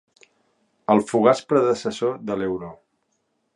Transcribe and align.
El 0.93 1.01
fugaç 1.11 1.43
predecessor 1.53 2.19
de 2.31 2.41
l'euro. 2.43 2.73